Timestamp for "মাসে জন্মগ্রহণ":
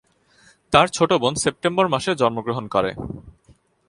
1.87-2.65